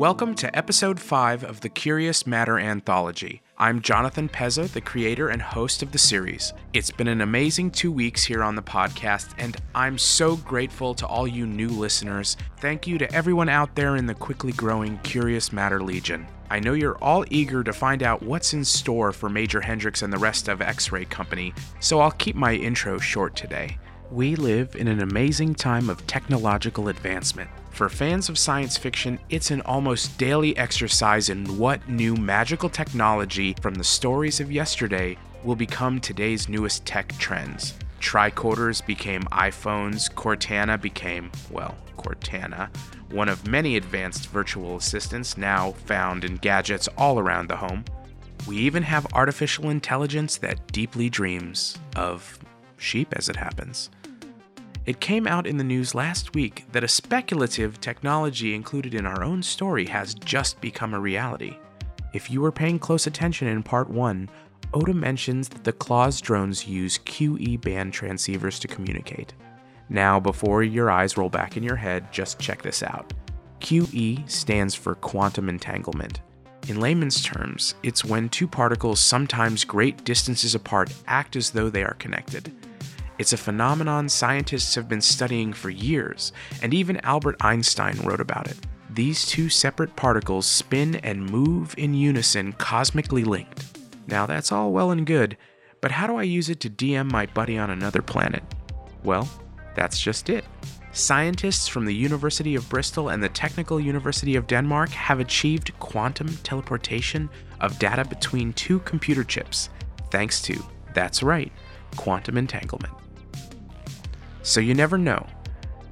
[0.00, 3.42] Welcome to episode 5 of the Curious Matter Anthology.
[3.58, 6.54] I'm Jonathan Pezza, the creator and host of the series.
[6.72, 11.06] It's been an amazing two weeks here on the podcast, and I'm so grateful to
[11.06, 12.38] all you new listeners.
[12.60, 16.26] Thank you to everyone out there in the quickly growing Curious Matter Legion.
[16.48, 20.10] I know you're all eager to find out what's in store for Major Hendricks and
[20.10, 23.76] the rest of X Ray Company, so I'll keep my intro short today.
[24.12, 27.48] We live in an amazing time of technological advancement.
[27.70, 33.54] For fans of science fiction, it's an almost daily exercise in what new magical technology
[33.62, 37.74] from the stories of yesterday will become today's newest tech trends.
[38.00, 42.68] Tricorders became iPhones, Cortana became, well, Cortana,
[43.12, 47.84] one of many advanced virtual assistants now found in gadgets all around the home.
[48.48, 52.40] We even have artificial intelligence that deeply dreams of
[52.76, 53.88] sheep as it happens.
[54.90, 59.22] It came out in the news last week that a speculative technology included in our
[59.22, 61.56] own story has just become a reality.
[62.12, 64.28] If you were paying close attention in part 1,
[64.74, 69.32] Oda mentions that the Claws drones use QE band transceivers to communicate.
[69.88, 73.12] Now, before your eyes roll back in your head, just check this out.
[73.60, 76.20] QE stands for quantum entanglement.
[76.66, 81.84] In layman's terms, it's when two particles, sometimes great distances apart, act as though they
[81.84, 82.52] are connected.
[83.20, 86.32] It's a phenomenon scientists have been studying for years,
[86.62, 88.56] and even Albert Einstein wrote about it.
[88.88, 93.78] These two separate particles spin and move in unison, cosmically linked.
[94.06, 95.36] Now, that's all well and good,
[95.82, 98.42] but how do I use it to DM my buddy on another planet?
[99.04, 99.28] Well,
[99.74, 100.46] that's just it.
[100.92, 106.38] Scientists from the University of Bristol and the Technical University of Denmark have achieved quantum
[106.38, 107.28] teleportation
[107.60, 109.68] of data between two computer chips,
[110.10, 110.58] thanks to,
[110.94, 111.52] that's right,
[111.96, 112.94] quantum entanglement.
[114.42, 115.26] So you never know.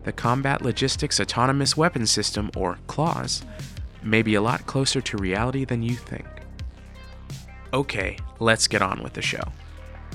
[0.05, 3.45] The Combat Logistics Autonomous Weapon System, or CLAWS,
[4.03, 6.27] may be a lot closer to reality than you think.
[7.75, 9.43] Okay, let's get on with the show.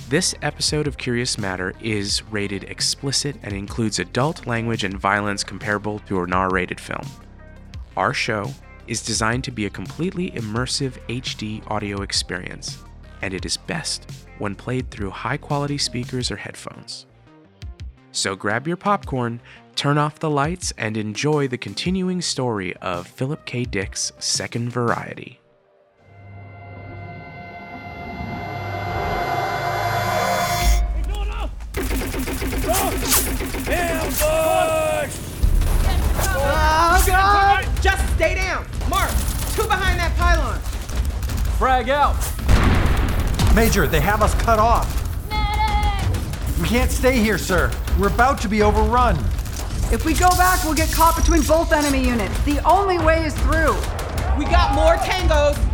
[0.09, 5.99] This episode of Curious Matter is rated explicit and includes adult language and violence comparable
[5.99, 7.05] to an R rated film.
[7.95, 8.51] Our show
[8.87, 12.79] is designed to be a completely immersive HD audio experience,
[13.21, 17.05] and it is best when played through high quality speakers or headphones.
[18.15, 19.41] So grab your popcorn,
[19.75, 23.65] turn off the lights, and enjoy the continuing story of Philip K.
[23.65, 25.39] Dick's Second Variety.
[36.35, 37.67] Oh, God!
[37.81, 38.67] Just stay down!
[38.91, 39.09] Mark,
[39.55, 40.59] two behind that pylon!
[41.57, 42.15] Frag out!
[43.55, 44.99] Major, they have us cut off.
[46.61, 47.71] We can't stay here, sir.
[47.99, 49.17] We're about to be overrun.
[49.91, 52.37] If we go back, we'll get caught between both enemy units.
[52.43, 53.75] The only way is through.
[54.37, 55.72] We got more tangos!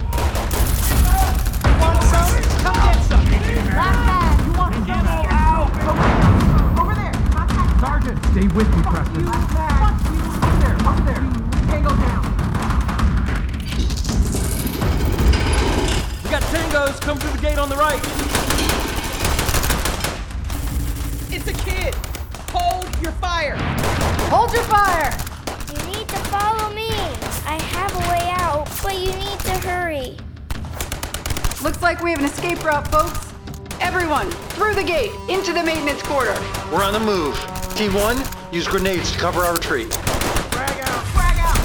[34.89, 36.33] Gate, into the maintenance quarter.
[36.71, 37.35] We're on the move.
[37.75, 38.17] Team 1,
[38.51, 39.93] use grenades to cover our retreat.
[39.93, 41.59] Frag out, frag out!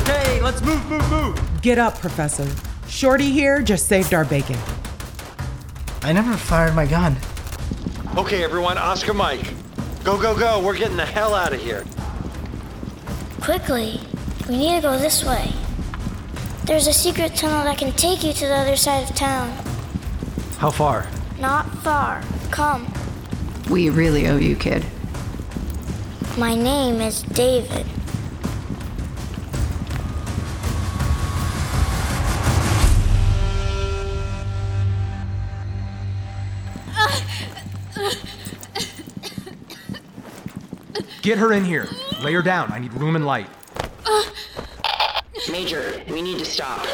[0.00, 1.38] Okay, let's move, move, move.
[1.60, 2.50] Get up, Professor.
[2.88, 4.56] Shorty here just saved our bacon.
[6.00, 7.14] I never fired my gun.
[8.16, 9.52] Okay, everyone, Oscar Mike.
[10.02, 10.62] Go, go, go.
[10.64, 11.84] We're getting the hell out of here.
[13.42, 14.00] Quickly,
[14.48, 15.52] we need to go this way.
[16.64, 19.50] There's a secret tunnel that can take you to the other side of town.
[20.56, 21.06] How far?
[21.44, 22.22] Not far.
[22.50, 22.90] Come.
[23.68, 24.82] We really owe you, kid.
[26.38, 27.84] My name is David.
[41.20, 41.86] Get her in here.
[42.22, 42.72] Lay her down.
[42.72, 43.50] I need room and light.
[45.52, 46.86] Major, we need to stop.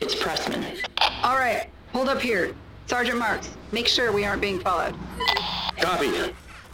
[0.00, 0.82] It's Pressman.
[1.22, 2.54] All right, hold up here.
[2.90, 4.96] Sergeant Marks, make sure we aren't being followed.
[5.80, 6.10] Copy.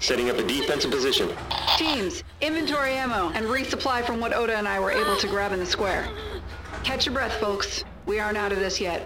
[0.01, 1.29] Setting up a defensive position.
[1.77, 5.59] Teams, inventory ammo and resupply from what Oda and I were able to grab in
[5.59, 6.09] the square.
[6.85, 7.85] Catch your breath, folks.
[8.07, 9.05] We aren't out of this yet.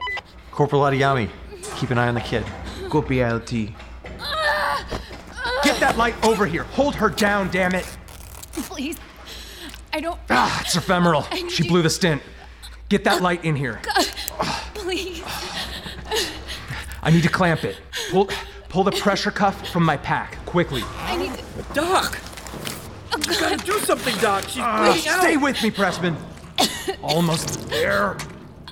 [0.53, 1.29] Corporal Adiyami,
[1.75, 2.45] keep an eye on the kid.
[2.89, 3.51] Copy LT.
[5.65, 6.63] Get that light over here.
[6.63, 7.89] Hold her down, damn it.
[8.53, 8.99] Please.
[9.93, 10.21] I don't.
[10.31, 11.23] Ah, it's femoral.
[11.49, 12.23] She blew the stent.
[12.89, 13.81] Get that light in here.
[13.83, 14.30] Please.
[17.03, 17.79] I need to clamp it.
[18.11, 18.29] Pull,
[18.69, 20.83] pull the pressure cuff from my pack quickly.
[20.99, 21.45] I need to.
[21.75, 22.19] Doc!
[23.27, 24.45] You gotta do something, Doc.
[24.45, 25.21] She's Ah, bleeding out.
[25.21, 26.17] stay with me, Pressman.
[27.03, 28.17] Almost there.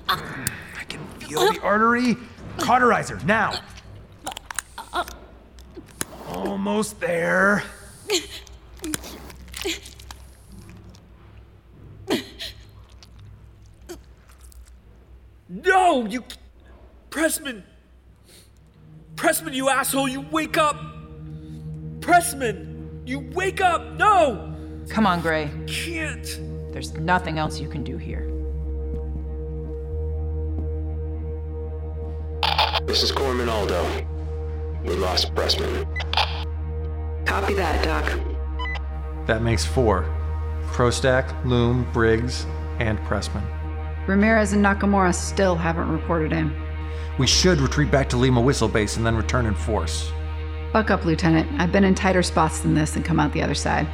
[0.09, 2.17] I can feel the artery.
[2.59, 3.61] Cauterizer, now.
[6.29, 7.63] Almost there.
[15.49, 16.25] No, you.
[17.11, 17.63] Pressman!
[19.19, 20.77] Pressman, you asshole, you wake up!
[21.99, 23.01] Pressman!
[23.05, 23.83] You wake up!
[23.95, 24.55] No!
[24.89, 25.51] Come on, Gray.
[25.67, 26.41] Can't!
[26.73, 28.31] There's nothing else you can do here.
[32.87, 33.85] This is Corpsman Aldo.
[34.85, 35.85] We lost Pressman.
[37.27, 38.21] Copy that, Doc.
[39.27, 40.05] That makes four
[40.69, 42.47] Prostack, Loom, Briggs,
[42.79, 43.43] and Pressman.
[44.07, 46.68] Ramirez and Nakamura still haven't reported in.
[47.19, 50.13] We should retreat back to Lima Whistle Base and then return in force.
[50.73, 51.61] Buck up, Lieutenant.
[51.61, 53.89] I've been in tighter spots than this and come out the other side.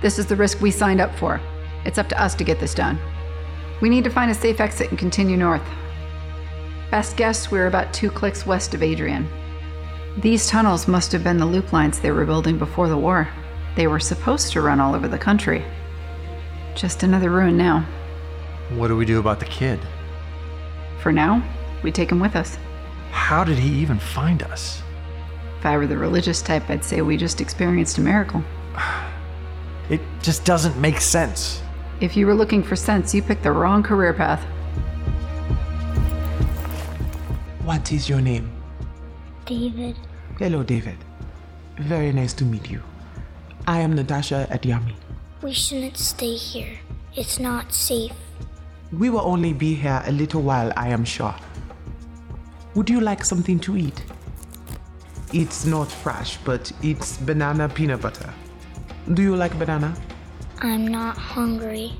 [0.00, 1.40] This is the risk we signed up for.
[1.84, 2.98] It's up to us to get this done.
[3.80, 5.62] We need to find a safe exit and continue north.
[6.90, 9.28] Best guess, we're about two clicks west of Adrian.
[10.18, 13.28] These tunnels must have been the loop lines they were building before the war.
[13.76, 15.64] They were supposed to run all over the country.
[16.74, 17.86] Just another ruin now.
[18.70, 19.78] What do we do about the kid?
[21.00, 21.42] For now,
[21.82, 22.58] we take him with us.
[23.10, 24.82] How did he even find us?
[25.58, 28.42] If I were the religious type, I'd say we just experienced a miracle.
[29.90, 31.62] It just doesn't make sense.
[32.00, 34.42] If you were looking for sense, you picked the wrong career path.
[37.64, 38.50] What is your name?
[39.46, 39.96] David,
[40.38, 40.96] Hello, David.
[41.78, 42.82] Very nice to meet you.
[43.66, 44.94] I am Natasha Adyami.
[45.42, 46.78] we shouldn't stay here.
[47.14, 48.12] It's not safe.
[48.92, 51.34] We will only be here a little while, I am sure.
[52.74, 54.02] Would you like something to eat?
[55.32, 58.32] It's not fresh, but it's banana peanut butter.
[59.14, 59.94] Do you like banana?
[60.60, 61.92] I'm not hungry.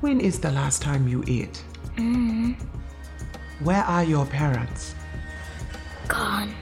[0.00, 1.62] When is the last time you ate?
[1.96, 2.56] Mm,
[3.60, 4.94] Where are your parents?
[6.08, 6.54] gone.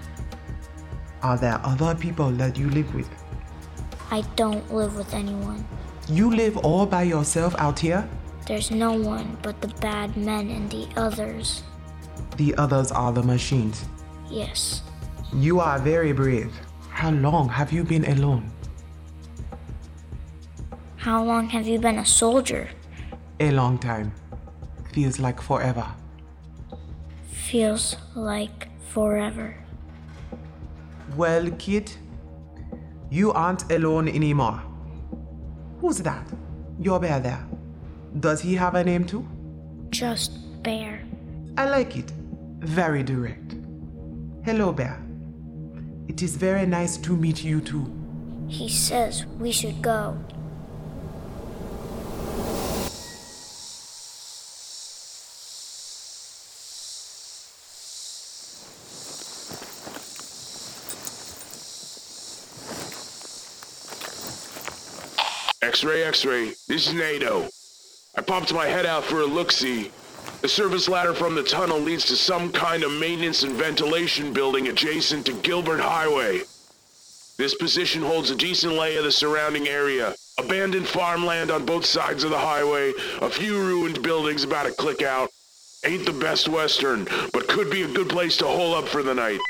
[1.22, 3.08] Are there other people that you live with?
[4.10, 5.66] I don't live with anyone.
[6.08, 8.08] You live all by yourself out here?
[8.46, 11.62] There's no one but the bad men and the others.
[12.36, 13.84] The others are the machines.
[14.28, 14.82] Yes.
[15.32, 16.52] You are very brave.
[16.88, 18.50] How long have you been alone?
[20.96, 22.68] How long have you been a soldier?
[23.40, 24.12] A long time.
[24.92, 25.86] Feels like forever.
[27.30, 29.56] Feels like forever.
[31.16, 31.92] Well, kid,
[33.10, 34.62] you aren't alone anymore.
[35.80, 36.26] Who's that?
[36.80, 37.46] Your bear there.
[38.18, 39.26] Does he have a name too?
[39.90, 41.04] Just bear.
[41.56, 42.10] I like it.
[42.64, 43.56] Very direct.
[44.44, 44.98] Hello, bear.
[46.08, 47.92] It is very nice to meet you too.
[48.48, 50.18] He says we should go.
[65.62, 66.54] X-ray, X-ray.
[66.66, 67.48] This is NATO.
[68.16, 69.90] I popped my head out for a look-see.
[70.40, 74.68] The service ladder from the tunnel leads to some kind of maintenance and ventilation building
[74.68, 76.42] adjacent to Gilbert Highway.
[77.36, 80.14] This position holds a decent lay of the surrounding area.
[80.38, 85.02] Abandoned farmland on both sides of the highway, a few ruined buildings about a click
[85.02, 85.30] out.
[85.84, 89.14] Ain't the best western, but could be a good place to hole up for the
[89.14, 89.40] night.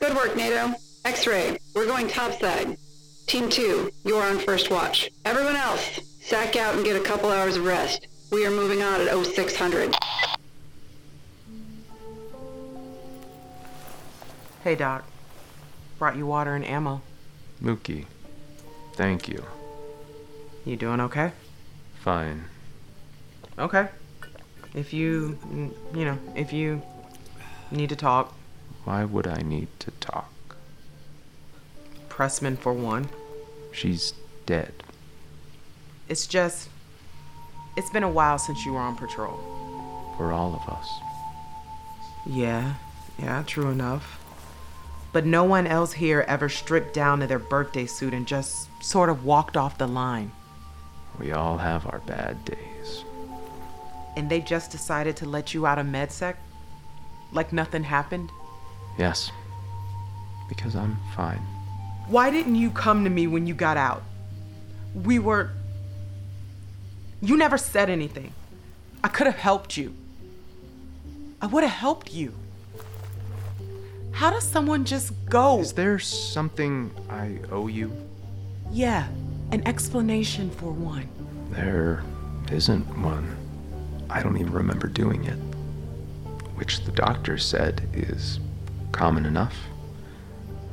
[0.00, 0.74] Good work, NATO.
[1.04, 2.76] X-ray, we're going topside.
[3.26, 5.10] Team 2, you're on first watch.
[5.24, 8.06] Everyone else, sack out and get a couple hours of rest.
[8.32, 9.94] We are moving on at 0600.
[14.64, 15.04] Hey, Doc.
[15.98, 17.02] Brought you water and ammo.
[17.62, 18.06] Mookie,
[18.94, 19.44] thank you.
[20.64, 21.32] You doing okay?
[22.00, 22.44] Fine.
[23.58, 23.88] Okay.
[24.74, 25.38] If you,
[25.94, 26.80] you know, if you
[27.70, 28.34] need to talk,
[28.84, 30.56] Why would I need to talk?
[32.08, 33.10] Pressman for one.
[33.72, 34.14] She's
[34.46, 34.72] dead.
[36.08, 36.70] It's just,
[37.76, 39.38] it's been a while since you were on patrol.
[40.16, 40.88] For all of us.
[42.26, 42.74] Yeah,
[43.18, 44.20] yeah, true enough.
[45.12, 49.10] But no one else here ever stripped down to their birthday suit and just sort
[49.10, 50.32] of walked off the line.
[51.18, 53.04] We all have our bad days.
[54.16, 56.36] And they just decided to let you out of MedSec?
[57.32, 58.30] Like nothing happened?
[58.98, 59.30] Yes.
[60.48, 61.40] Because I'm fine.
[62.08, 64.02] Why didn't you come to me when you got out?
[64.94, 65.50] We were.
[67.24, 68.32] You never said anything.
[69.04, 69.94] I could have helped you.
[71.40, 72.34] I would have helped you.
[74.10, 75.60] How does someone just go?
[75.60, 77.92] Is there something I owe you?
[78.72, 79.06] Yeah,
[79.52, 81.08] an explanation for one.
[81.50, 82.02] There
[82.50, 83.36] isn't one.
[84.10, 85.38] I don't even remember doing it.
[86.56, 88.40] Which the doctor said is
[88.90, 89.56] common enough.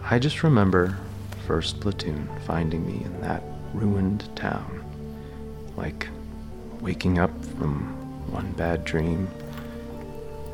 [0.03, 0.98] I just remember
[1.46, 4.84] First Platoon finding me in that ruined town.
[5.77, 6.08] Like
[6.81, 7.95] waking up from
[8.31, 9.27] one bad dream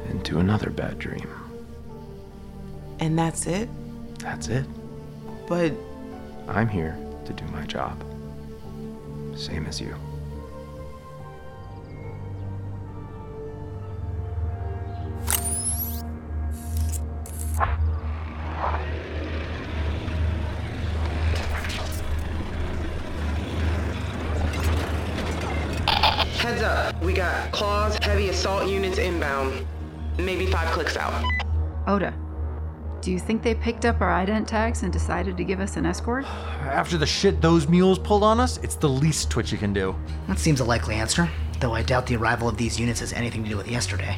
[0.10, 1.29] into another bad dream.
[3.00, 3.70] And that's it?
[4.20, 4.65] That's it.
[5.48, 5.74] But
[6.48, 8.01] I'm here to do my job.
[9.36, 9.96] Same as you.
[28.65, 29.65] Assault units inbound.
[30.17, 31.13] Maybe five clicks out.
[31.88, 32.13] Oda,
[33.01, 35.86] do you think they picked up our ident tags and decided to give us an
[35.86, 36.25] escort?
[36.62, 39.95] After the shit those mules pulled on us, it's the least Twitchy can do.
[40.27, 41.29] That seems a likely answer,
[41.60, 44.17] though I doubt the arrival of these units has anything to do with yesterday.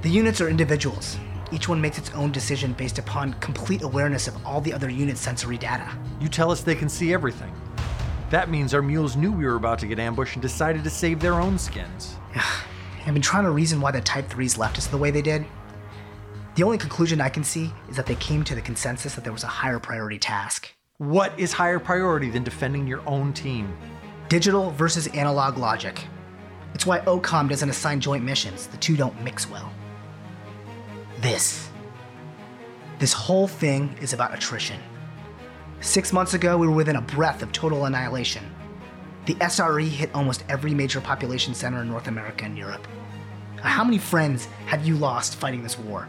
[0.00, 1.18] The units are individuals.
[1.52, 5.20] Each one makes its own decision based upon complete awareness of all the other units'
[5.20, 5.88] sensory data.
[6.18, 7.52] You tell us they can see everything.
[8.30, 11.20] That means our mules knew we were about to get ambushed and decided to save
[11.20, 12.16] their own skins.
[13.04, 15.44] I've been trying to reason why the Type 3s left us the way they did.
[16.54, 19.32] The only conclusion I can see is that they came to the consensus that there
[19.32, 20.72] was a higher priority task.
[20.98, 23.76] What is higher priority than defending your own team?
[24.28, 26.04] Digital versus analog logic.
[26.74, 28.68] It's why OCOM doesn't assign joint missions.
[28.68, 29.72] The two don't mix well.
[31.20, 31.68] This.
[32.98, 34.80] This whole thing is about attrition.
[35.80, 38.44] Six months ago, we were within a breath of total annihilation.
[39.26, 42.86] The SRE hit almost every major population center in North America and Europe.
[43.60, 46.08] How many friends have you lost fighting this war?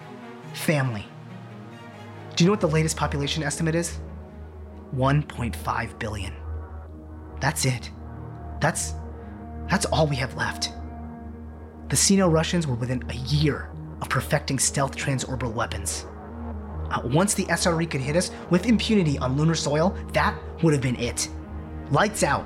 [0.53, 1.05] Family.
[2.35, 3.99] Do you know what the latest population estimate is?
[4.95, 6.33] 1.5 billion.
[7.39, 7.91] That's it.
[8.59, 8.93] That's
[9.69, 10.71] that's all we have left.
[11.89, 13.69] The Sino Russians were within a year
[14.01, 16.05] of perfecting stealth transorbital weapons.
[16.89, 20.81] Uh, once the SRE could hit us with impunity on lunar soil, that would have
[20.81, 21.29] been it.
[21.91, 22.45] Lights out.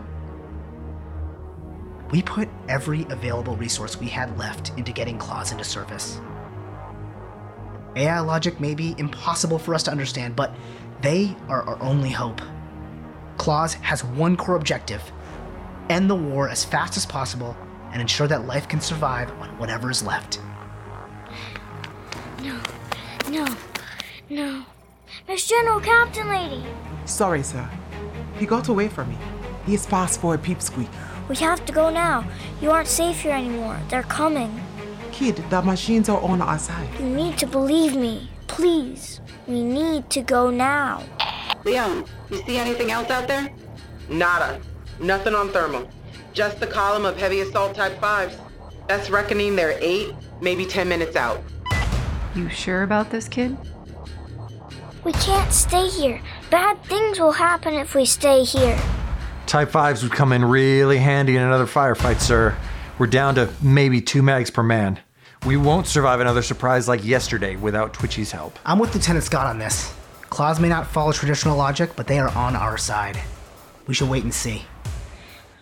[2.12, 6.22] We put every available resource we had left into getting Claws into service.
[7.96, 10.54] AI logic may be impossible for us to understand, but
[11.02, 12.42] they are our only hope.
[13.38, 15.02] Claws has one core objective
[15.90, 17.56] end the war as fast as possible
[17.92, 20.42] and ensure that life can survive on whatever is left.
[22.44, 22.60] No,
[23.30, 23.48] no,
[24.30, 24.66] no.
[25.28, 26.66] Miss General Captain Lady!
[27.06, 27.70] Sorry, sir.
[28.38, 29.18] He got away from me.
[29.66, 30.90] He is fast for forward peepsqueak.
[31.30, 32.26] We have to go now.
[32.62, 33.78] You aren't safe here anymore.
[33.90, 34.62] They're coming.
[35.12, 36.88] Kid, the machines are on our side.
[37.00, 38.30] You need to believe me.
[38.48, 39.20] Please.
[39.48, 41.04] We need to go now.
[41.66, 43.50] Leon, you see anything else out there?
[44.10, 44.62] Nada.
[45.00, 45.90] Nothing on thermal.
[46.34, 48.40] Just the column of heavy assault type 5s.
[48.88, 51.42] That's reckoning they're 8, maybe 10 minutes out.
[52.36, 53.58] You sure about this, kid?
[55.04, 56.22] We can't stay here.
[56.50, 58.80] Bad things will happen if we stay here.
[59.48, 62.54] Type 5s would come in really handy in another firefight, sir.
[63.00, 65.00] We're down to maybe two mags per man.
[65.46, 68.60] We won't survive another surprise like yesterday without Twitchy's help.
[68.66, 69.94] I'm with Lieutenant Scott on this.
[70.24, 73.18] Claws may not follow traditional logic, but they are on our side.
[73.88, 74.66] We should wait and see.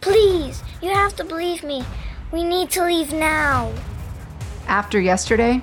[0.02, 1.86] Please, you have to believe me.
[2.32, 3.72] We need to leave now.
[4.68, 5.62] After yesterday,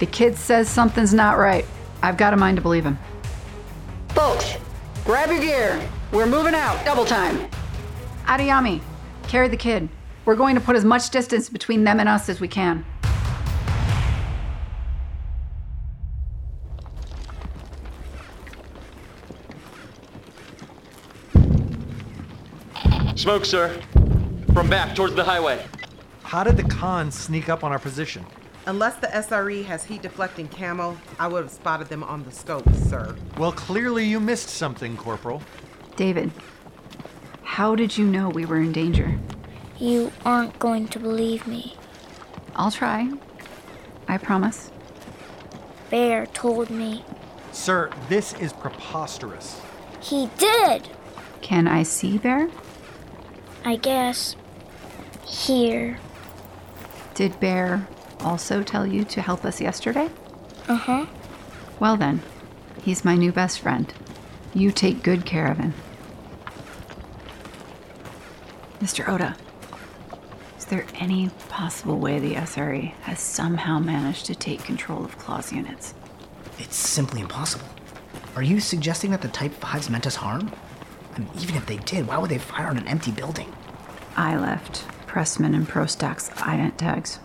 [0.00, 1.64] the kid says something's not right.
[2.02, 2.98] I've got a mind to believe him.
[4.08, 4.56] Folks,
[5.04, 5.88] grab your gear.
[6.14, 6.84] We're moving out.
[6.84, 7.50] Double time.
[8.26, 8.80] Adiyami,
[9.26, 9.88] carry the kid.
[10.24, 12.84] We're going to put as much distance between them and us as we can.
[23.16, 23.80] Smoke, sir.
[24.52, 25.66] From back towards the highway.
[26.22, 28.24] How did the cons sneak up on our position?
[28.66, 32.72] Unless the SRE has heat deflecting camo, I would have spotted them on the scope,
[32.72, 33.16] sir.
[33.36, 35.42] Well, clearly you missed something, Corporal.
[35.96, 36.32] David,
[37.42, 39.18] how did you know we were in danger?
[39.78, 41.76] You aren't going to believe me.
[42.56, 43.10] I'll try.
[44.08, 44.70] I promise.
[45.90, 47.04] Bear told me.
[47.52, 49.60] Sir, this is preposterous.
[50.00, 50.88] He did!
[51.40, 52.50] Can I see Bear?
[53.64, 54.34] I guess.
[55.24, 55.98] Here.
[57.14, 57.86] Did Bear
[58.20, 60.10] also tell you to help us yesterday?
[60.68, 61.06] Uh huh.
[61.78, 62.22] Well, then,
[62.82, 63.92] he's my new best friend.
[64.54, 65.74] You take good care of him.
[68.80, 69.08] Mr.
[69.08, 69.36] Oda,
[70.56, 75.52] is there any possible way the SRE has somehow managed to take control of Claw's
[75.52, 75.94] units?
[76.58, 77.66] It's simply impossible.
[78.36, 80.52] Are you suggesting that the Type 5s meant us harm?
[81.14, 83.52] I mean, even if they did, why would they fire on an empty building?
[84.16, 87.18] I left Pressman and Prostack's ident tags.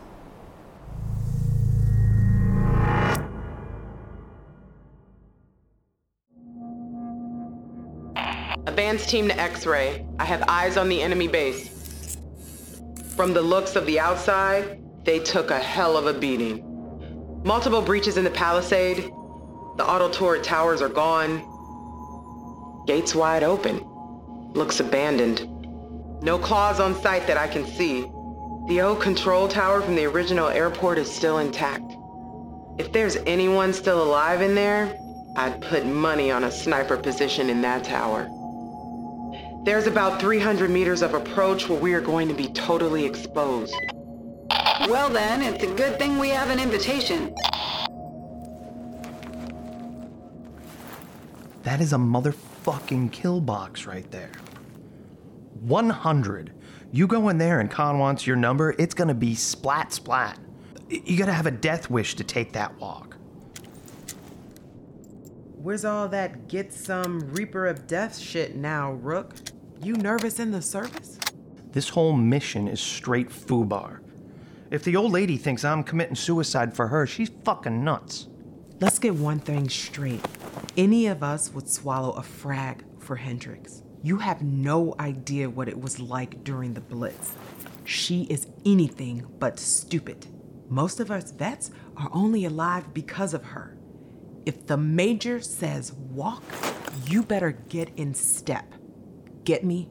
[8.79, 10.05] Advance team to X-ray.
[10.19, 12.15] I have eyes on the enemy base.
[13.17, 16.63] From the looks of the outside, they took a hell of a beating.
[17.43, 19.11] Multiple breaches in the palisade.
[19.75, 21.43] The auto turret towers are gone.
[22.87, 23.81] Gates wide open.
[24.53, 25.41] Looks abandoned.
[26.23, 28.03] No claws on site that I can see.
[28.69, 31.97] The old control tower from the original airport is still intact.
[32.77, 34.97] If there's anyone still alive in there,
[35.35, 38.29] I'd put money on a sniper position in that tower.
[39.65, 43.75] There's about 300 meters of approach where we are going to be totally exposed.
[44.87, 47.35] Well then, it's a good thing we have an invitation.
[51.63, 54.31] That is a motherfucking kill box right there.
[55.59, 56.53] 100.
[56.91, 60.39] You go in there and Khan wants your number, it's gonna be splat splat.
[60.87, 63.17] You gotta have a death wish to take that walk.
[65.61, 69.35] Where's all that get some Reaper of Death shit now, Rook?
[69.81, 71.17] You nervous in the service?
[71.71, 74.01] This whole mission is straight FUBAR.
[74.71, 78.27] If the old lady thinks I'm committing suicide for her, she's fucking nuts.
[78.81, 80.19] Let's get one thing straight.
[80.75, 83.83] Any of us would swallow a frag for Hendricks.
[84.03, 87.35] You have no idea what it was like during the Blitz.
[87.85, 90.27] She is anything but stupid.
[90.67, 93.77] Most of us vets are only alive because of her.
[94.45, 96.43] If the major says walk,
[97.05, 98.73] you better get in step.
[99.43, 99.89] Get me?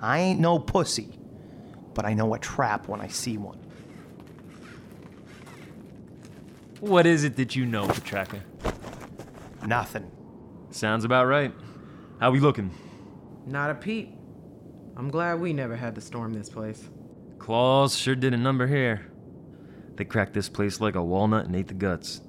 [0.00, 1.18] I ain't no pussy,
[1.94, 3.58] but I know a trap when I see one.
[6.80, 8.40] What is it that you know, Petraka?
[9.66, 10.10] Nothing.
[10.70, 11.52] Sounds about right.
[12.20, 12.70] How we looking?
[13.46, 14.14] Not a peep.
[14.96, 16.88] I'm glad we never had to storm this place.
[17.38, 19.10] Claws sure did a number here.
[19.96, 22.20] They cracked this place like a walnut and ate the guts.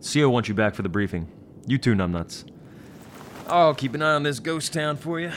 [0.00, 1.28] CO wants you back for the briefing.
[1.66, 2.44] You too, numbnuts.
[3.48, 5.30] I'll keep an eye on this ghost town for you.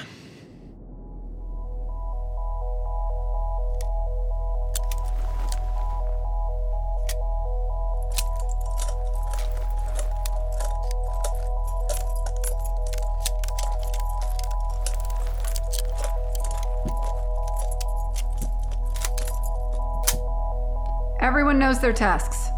[21.21, 22.49] Everyone knows their tasks.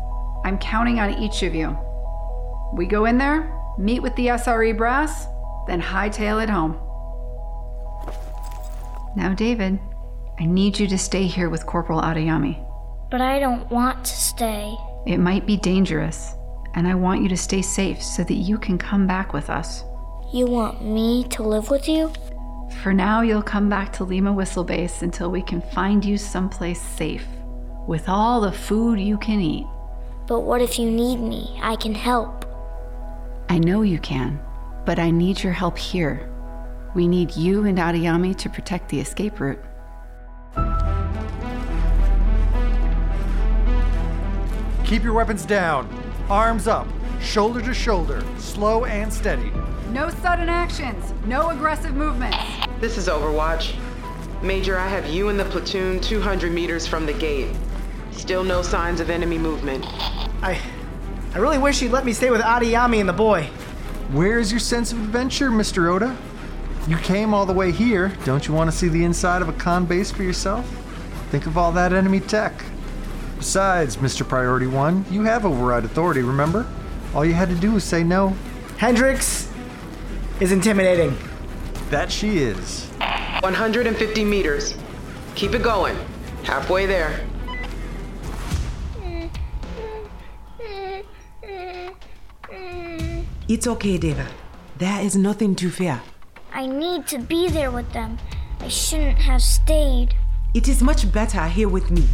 [0.46, 1.78] I'm counting on each of you.
[2.74, 5.28] We go in there, meet with the SRE brass,
[5.68, 6.80] then hightail it home.
[9.16, 9.80] Now, David,
[10.40, 12.66] I need you to stay here with Corporal Adayami.
[13.10, 14.76] But I don't want to stay.
[15.06, 16.34] It might be dangerous,
[16.76, 19.84] and I want you to stay safe so that you can come back with us.
[20.34, 22.12] You want me to live with you?
[22.82, 26.82] For now, you'll come back to Lima Whistle Base until we can find you someplace
[26.82, 27.28] safe,
[27.86, 29.68] with all the food you can eat.
[30.26, 31.60] But what if you need me?
[31.62, 32.46] I can help.
[33.50, 34.40] I know you can,
[34.86, 36.30] but I need your help here.
[36.94, 39.64] We need you and Adayami to protect the escape route.
[44.86, 45.88] Keep your weapons down.
[46.30, 46.88] Arms up.
[47.22, 48.24] Shoulder to shoulder.
[48.38, 49.52] Slow and steady.
[49.92, 52.38] No sudden actions, no aggressive movements.
[52.80, 53.76] This is Overwatch.
[54.42, 57.56] Major, I have you and the platoon 200 meters from the gate.
[58.12, 59.86] Still no signs of enemy movement.
[60.44, 60.60] I.
[61.34, 63.50] I really wish you'd let me stay with Adiyami and the boy.
[64.12, 65.90] Where's your sense of adventure, Mr.
[65.90, 66.18] Oda?
[66.86, 68.10] You came all the way here.
[68.26, 70.66] Don't you want to see the inside of a con base for yourself?
[71.30, 72.66] Think of all that enemy tech.
[73.38, 74.28] Besides, Mr.
[74.28, 76.68] Priority One, you have override authority, remember?
[77.16, 78.36] All you had to do was say no.
[78.78, 79.50] Hendricks
[80.42, 81.18] is intimidating.
[81.90, 82.90] That she is.
[83.40, 84.76] 150 meters.
[85.36, 85.96] Keep it going.
[86.44, 87.26] Halfway there.
[93.52, 94.30] It's okay, Deva.
[94.78, 96.02] There is nothing to fear.
[96.54, 98.18] I need to be there with them.
[98.62, 100.16] I shouldn't have stayed.
[100.54, 102.08] It is much better here with me.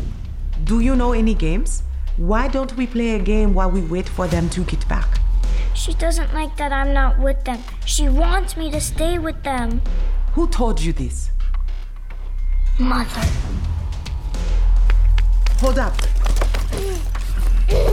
[0.63, 1.83] Do you know any games?
[2.17, 5.19] Why don't we play a game while we wait for them to get back?
[5.75, 7.61] She doesn't like that I'm not with them.
[7.85, 9.81] She wants me to stay with them.
[10.33, 11.29] Who told you this?
[12.79, 13.27] Mother.
[15.59, 15.93] Hold up.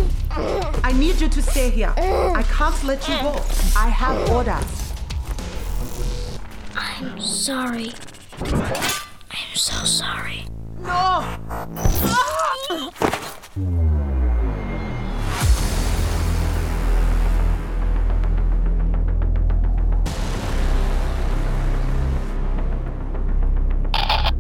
[0.37, 1.95] I need you to stay here.
[1.97, 3.41] I can't let you go.
[3.77, 4.93] I have orders.
[6.75, 7.93] I'm sorry.
[8.43, 10.47] I'm so sorry.
[10.81, 11.23] No!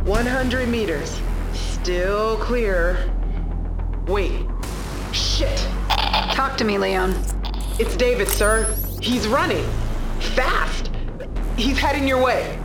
[0.05, 1.21] One hundred meters.
[1.53, 3.11] Still clear.
[4.07, 4.47] Wait.
[5.13, 5.69] Shit.
[6.35, 7.15] Talk to me, Leon.
[7.79, 8.75] It's David, sir.
[9.01, 9.65] He's running.
[10.35, 10.91] Fast.
[11.57, 12.59] He's heading your way.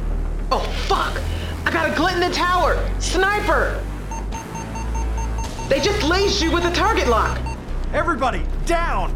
[0.52, 1.22] Oh, fuck.
[1.68, 2.84] I got a glint in the tower.
[3.00, 3.80] Sniper.
[5.70, 7.40] They just laced you with a target lock.
[7.94, 9.14] Everybody, down!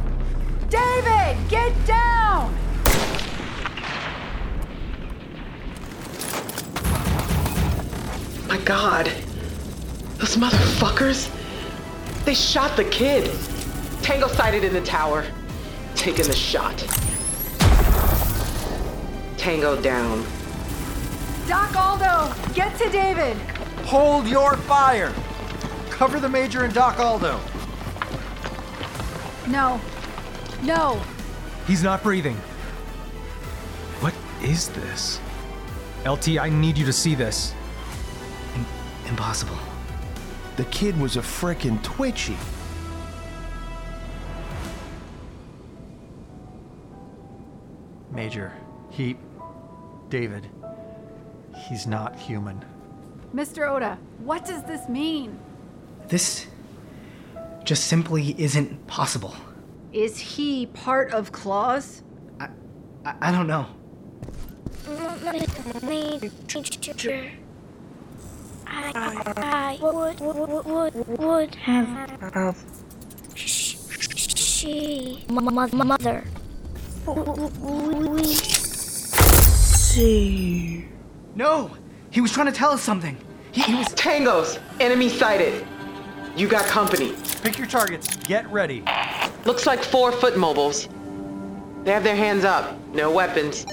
[0.69, 2.55] David, get down!
[8.47, 9.07] My god.
[10.19, 11.31] Those motherfuckers.
[12.23, 13.31] They shot the kid.
[14.03, 15.25] Tango sighted in the tower.
[15.95, 16.77] Taking the shot.
[19.37, 20.25] Tango down.
[21.47, 23.37] Doc Aldo, get to David!
[23.85, 25.13] Hold your fire!
[25.89, 27.39] Cover the Major and Doc Aldo.
[29.47, 29.79] No.
[30.61, 31.01] No.
[31.65, 32.35] He's not breathing.
[33.99, 35.19] What is this?
[36.05, 37.53] LT, I need you to see this.
[39.07, 39.57] Impossible.
[40.57, 42.37] The kid was a frickin' twitchy.
[48.13, 48.53] Major,
[48.89, 49.17] he.
[50.09, 50.47] David.
[51.55, 52.63] He's not human.
[53.33, 53.67] Mr.
[53.67, 55.39] Oda, what does this mean?
[56.07, 56.45] This
[57.63, 59.35] just simply isn't possible.
[59.91, 62.03] Is he part of Claws?
[62.39, 62.49] I,
[63.21, 63.65] I don't know.
[65.81, 67.31] Major.
[68.67, 68.91] I,
[69.37, 72.63] I would, would, would, would have.
[73.35, 73.77] Sh-
[74.35, 75.25] she.
[75.29, 76.23] Mother.
[77.05, 78.23] We
[79.83, 80.87] see.
[81.35, 81.71] No!
[82.11, 83.17] He was trying to tell us something.
[83.51, 83.87] He, he was.
[83.89, 84.59] Tangos.
[84.79, 85.65] Enemy sighted.
[86.37, 87.13] You got company.
[87.41, 88.15] Pick your targets.
[88.17, 88.83] Get ready.
[89.45, 90.87] Looks like four foot mobiles.
[91.83, 92.77] They have their hands up.
[92.93, 93.65] No weapons.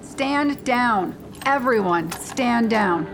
[0.00, 1.14] Stand down.
[1.44, 3.06] Everyone, stand down.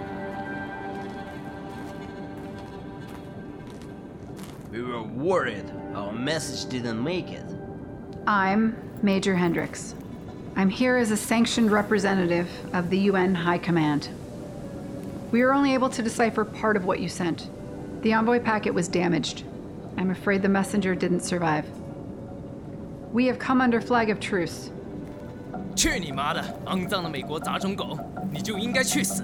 [4.70, 7.44] We were worried our message didn't make it.
[8.26, 9.95] I'm Major Hendricks.
[10.55, 14.09] I'm here as a sanctioned representative of the UN High Command.
[15.31, 17.49] We were only able to decipher part of what you sent.
[18.01, 19.43] The envoy packet was damaged.
[19.97, 21.65] I'm afraid the messenger didn't survive.
[23.13, 24.69] We have come under flag of truce.
[25.75, 26.43] 去你妈的！
[26.65, 27.97] 肮脏的美国杂种狗，
[28.31, 29.23] 你就应该去死！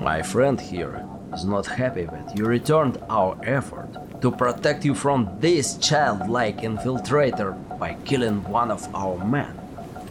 [0.00, 1.02] My friend here
[1.34, 3.88] is not happy that you returned our effort
[4.22, 9.46] to protect you from this childlike infiltrator by killing one of our men.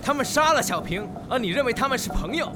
[0.02, 2.50] 他们杀了小平，而你认为他们是朋友，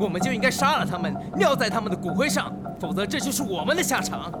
[0.00, 4.32] 我们就应该杀了他们，尿在他们的骨灰上，否则这就是我们的下场。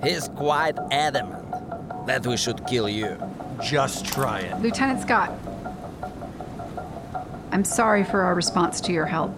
[0.00, 1.44] He's quite adamant
[2.06, 3.18] that we should kill you.
[3.60, 4.62] Just try it.
[4.62, 5.28] Lieutenant Scott,
[7.50, 9.30] I'm sorry for our response to your help.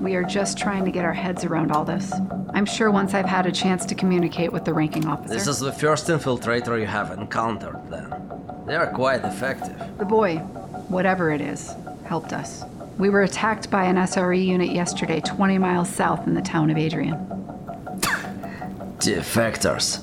[0.00, 2.12] We are just trying to get our heads around all this.
[2.52, 5.34] I'm sure once I've had a chance to communicate with the ranking officer.
[5.34, 8.12] This is the first infiltrator you have encountered, then.
[8.66, 9.76] They are quite effective.
[9.98, 10.36] The boy,
[10.88, 12.64] whatever it is, helped us.
[12.98, 16.78] We were attacked by an SRE unit yesterday, 20 miles south in the town of
[16.78, 17.14] Adrian.
[18.98, 20.00] Defectors.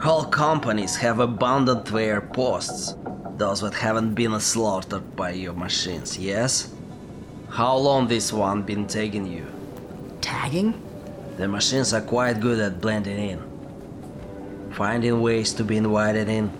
[0.00, 2.94] Whole companies have abandoned their posts.
[3.36, 6.72] Those that haven't been slaughtered by your machines, yes?
[7.56, 9.46] How long this one been taking you?
[10.20, 10.74] Tagging?
[11.38, 13.40] The machines are quite good at blending in.
[14.72, 16.50] Finding ways to be invited in,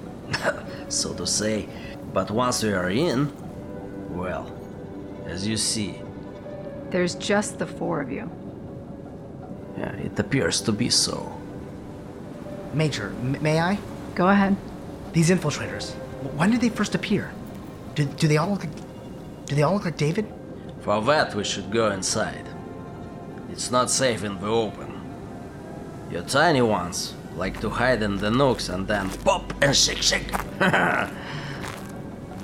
[0.88, 1.68] so to say.
[2.14, 3.30] But once we are in,
[4.16, 4.50] well,
[5.26, 6.00] as you see,
[6.90, 8.30] There's just the four of you.
[9.76, 11.18] yeah, it appears to be so.
[12.72, 13.78] Major, m- may I?
[14.14, 14.56] Go ahead.
[15.12, 15.92] These infiltrators.
[16.38, 17.32] When did they first appear?
[17.94, 18.72] Do, do they all look like?
[19.46, 20.24] Do they all look like David?
[20.86, 22.46] For that, we should go inside.
[23.50, 25.02] It's not safe in the open.
[26.12, 30.30] Your tiny ones like to hide in the nooks and then pop and shake shake.
[30.60, 31.10] there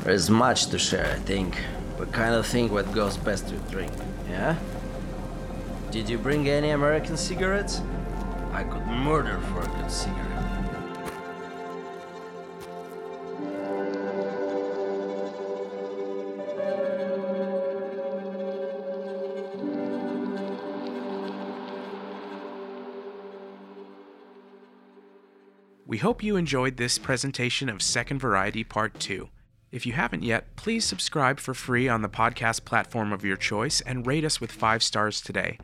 [0.09, 1.57] is much to share, I think.
[1.99, 3.93] The kind of thing what goes best with drink,
[4.29, 4.57] yeah?
[5.93, 7.81] Did you bring any American cigarettes?
[8.51, 10.32] I could murder for a good cigarette.
[26.03, 29.29] Hope you enjoyed this presentation of Second Variety Part 2.
[29.71, 33.81] If you haven't yet, please subscribe for free on the podcast platform of your choice
[33.83, 35.59] and rate us with five stars today.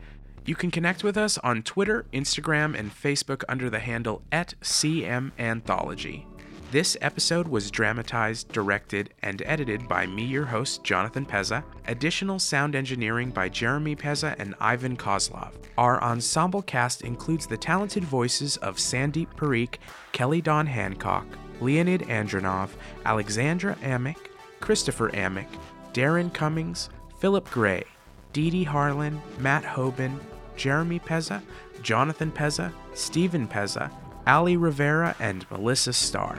[0.45, 5.33] You can connect with us on Twitter, Instagram, and Facebook under the handle at CM
[5.37, 6.25] Anthology.
[6.71, 11.63] This episode was dramatized, directed, and edited by me, your host, Jonathan Pezza.
[11.87, 15.53] Additional sound engineering by Jeremy Pezza and Ivan Kozlov.
[15.79, 19.77] Our ensemble cast includes the talented voices of Sandeep Parikh,
[20.11, 21.25] Kelly Don Hancock,
[21.59, 22.69] Leonid Andronov,
[23.03, 24.27] Alexandra Amick,
[24.59, 25.49] Christopher Amick,
[25.93, 27.83] Darren Cummings, Philip Gray,
[28.31, 30.19] Dee Dee Harlan, Matt Hoban,
[30.55, 31.41] Jeremy Pezza,
[31.81, 33.91] Jonathan Pezza, Stephen Pezza,
[34.27, 36.37] Ali Rivera, and Melissa Starr.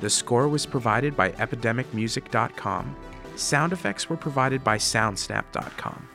[0.00, 2.96] The score was provided by epidemicmusic.com.
[3.36, 6.08] Sound effects were provided by soundsnap.com.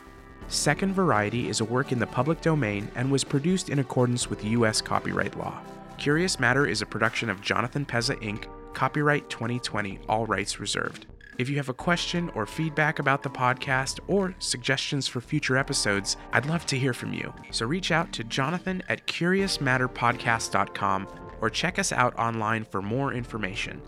[0.47, 4.43] Second Variety is a work in the public domain and was produced in accordance with
[4.43, 4.81] U.S.
[4.81, 5.61] copyright law.
[5.97, 11.05] Curious Matter is a production of Jonathan Pezza Inc., copyright 2020, all rights reserved.
[11.37, 16.17] If you have a question or feedback about the podcast or suggestions for future episodes,
[16.33, 17.33] I'd love to hear from you.
[17.51, 21.07] So reach out to Jonathan at CuriousMatterPodcast.com
[21.41, 23.81] or check us out online for more information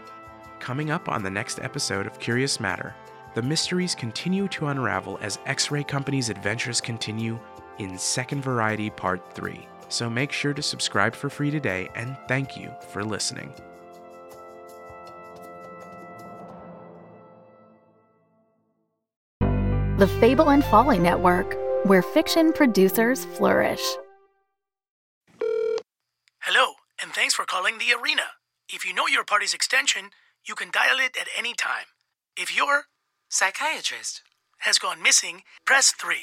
[0.59, 2.93] Coming up on the next episode of Curious Matter,
[3.33, 7.39] the mysteries continue to unravel as X Ray Company's adventures continue
[7.79, 9.67] in Second Variety Part 3.
[9.89, 13.51] So make sure to subscribe for free today, and thank you for listening.
[19.97, 23.81] The Fable and Folly Network, where fiction producers flourish.
[26.41, 28.23] Hello, and thanks for calling the arena.
[28.71, 30.11] If you know your party's extension,
[30.47, 31.87] you can dial it at any time.
[32.37, 32.85] If your
[33.29, 34.21] psychiatrist
[34.59, 36.15] has gone missing, press 3.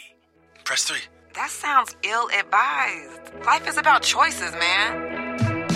[0.65, 0.99] Press 3.
[1.37, 3.45] That sounds ill advised.
[3.45, 5.69] Life is about choices, man.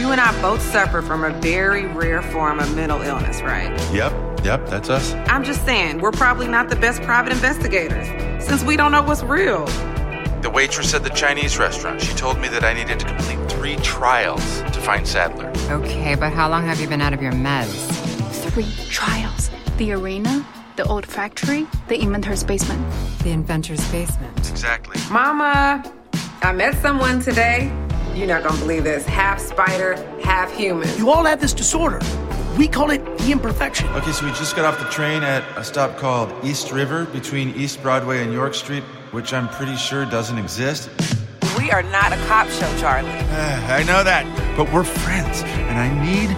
[0.00, 3.70] You and I both suffer from a very rare form of mental illness, right?
[3.92, 5.14] Yep, yep, that's us.
[5.28, 8.08] I'm just saying, we're probably not the best private investigators
[8.44, 9.64] since we don't know what's real.
[10.42, 13.76] The waitress at the Chinese restaurant, she told me that I needed to complete three
[13.76, 15.52] trials to find Sadler.
[15.70, 17.92] Okay, but how long have you been out of your meds?
[18.50, 19.50] Three trials.
[19.78, 20.44] The arena,
[20.76, 22.82] the old factory, the inventor's basement.
[23.22, 24.36] The inventor's basement.
[24.50, 25.00] Exactly.
[25.10, 25.84] Mama,
[26.42, 27.72] I met someone today.
[28.14, 29.04] You're not gonna believe this.
[29.06, 30.88] Half spider, half human.
[30.98, 32.00] You all have this disorder.
[32.58, 33.88] We call it the imperfection.
[33.88, 37.50] Okay, so we just got off the train at a stop called East River between
[37.50, 40.88] East Broadway and York Street, which I'm pretty sure doesn't exist.
[41.58, 43.10] We are not a cop show, Charlie.
[43.10, 44.24] Uh, I know that,
[44.56, 46.30] but we're friends, and I need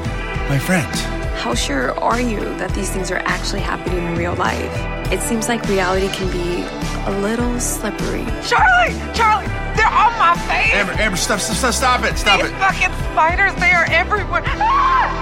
[0.48, 1.15] my friends.
[1.46, 5.12] How sure are you that these things are actually happening in real life?
[5.12, 6.66] It seems like reality can be
[7.06, 8.24] a little slippery.
[8.42, 8.98] Charlie!
[9.14, 9.46] Charlie!
[9.78, 10.74] They're on my face!
[10.74, 12.54] Amber, Amber, stop, stop, stop stop it, stop These it.
[12.58, 14.42] fucking spiders, they are everywhere.
[14.44, 15.12] Ah!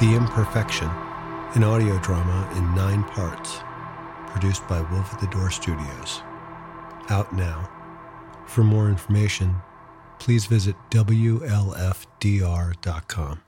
[0.00, 0.88] The Imperfection,
[1.54, 3.58] an audio drama in nine parts,
[4.28, 6.22] produced by Wolf at the Door Studios.
[7.10, 7.68] Out now.
[8.46, 9.56] For more information,
[10.18, 13.42] please visit WLFDR.com.